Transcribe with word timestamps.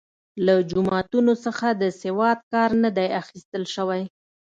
له 0.45 0.53
جوماتونو 0.69 1.33
څخه 1.45 1.67
د 1.81 1.83
سواد 2.01 2.39
کار 2.51 2.69
نه 2.83 2.89
دی 2.97 3.07
اخیستل 3.21 3.63
شوی. 3.75 4.03